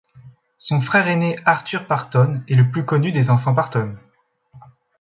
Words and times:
Son 0.57 0.81
frère 0.81 1.07
aîné 1.07 1.37
Arthur 1.45 1.85
Parton 1.85 2.41
est 2.47 2.55
le 2.55 2.71
plus 2.71 2.85
connu 2.85 3.11
des 3.11 3.29
enfants 3.29 3.53
Parton. 3.53 3.95